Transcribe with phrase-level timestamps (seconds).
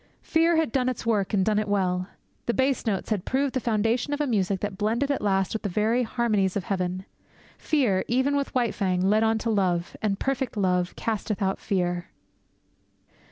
[0.23, 2.07] Fear had done its work, and done it well.
[2.47, 5.61] The bass notes had proved the foundation of a music that blended at last with
[5.61, 7.05] the very harmonies of heaven.
[7.59, 12.07] Fear, even with White Fang, led on to love; and perfect love casteth out fear.